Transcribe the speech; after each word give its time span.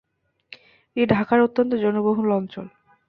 এটি 0.95 1.05
ঢাকার 1.07 1.39
অত্যন্ত 1.41 1.71
জনবহুল 1.75 2.29
অঞ্চল। 2.31 2.65